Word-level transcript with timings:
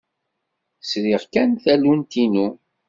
Sriɣ 0.89 1.21
kan 1.33 1.51
tallunt-inu. 1.63 2.47